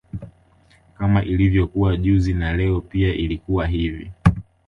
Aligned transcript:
Kama 0.97 1.23
ilivokuwa 1.23 1.97
juzi 1.97 2.33
na 2.33 2.53
Leo 2.53 2.81
pia 2.81 3.09
alikuwa 3.13 3.67
hivi 3.67 4.11